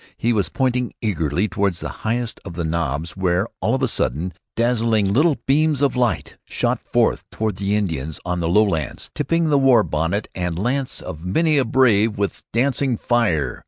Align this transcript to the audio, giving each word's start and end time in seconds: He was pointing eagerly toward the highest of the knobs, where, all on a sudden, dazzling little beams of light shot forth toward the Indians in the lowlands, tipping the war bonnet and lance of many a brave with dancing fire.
He 0.17 0.33
was 0.33 0.49
pointing 0.49 0.93
eagerly 0.99 1.47
toward 1.47 1.75
the 1.75 1.89
highest 2.01 2.39
of 2.43 2.55
the 2.55 2.63
knobs, 2.63 3.15
where, 3.15 3.45
all 3.59 3.75
on 3.75 3.83
a 3.83 3.87
sudden, 3.87 4.33
dazzling 4.55 5.13
little 5.13 5.37
beams 5.45 5.79
of 5.83 5.95
light 5.95 6.37
shot 6.49 6.79
forth 6.91 7.23
toward 7.31 7.57
the 7.57 7.75
Indians 7.75 8.19
in 8.25 8.39
the 8.39 8.49
lowlands, 8.49 9.11
tipping 9.13 9.51
the 9.51 9.59
war 9.59 9.83
bonnet 9.83 10.27
and 10.33 10.57
lance 10.57 11.01
of 11.01 11.23
many 11.23 11.59
a 11.59 11.65
brave 11.65 12.17
with 12.17 12.41
dancing 12.51 12.97
fire. 12.97 13.59